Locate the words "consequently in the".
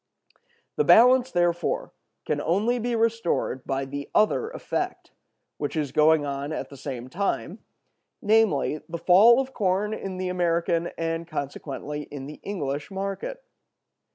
11.27-12.39